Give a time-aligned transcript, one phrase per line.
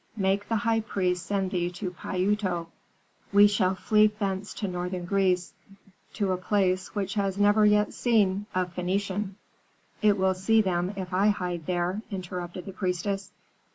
[0.17, 2.69] Make the high priest send thee to Pi Uto;
[3.31, 5.53] we shall flee thence to northern Greece,
[6.13, 9.35] to a place which has never yet seen a Phœnician"
[10.01, 13.29] "It will see them if I hide there," interrupted the priestess.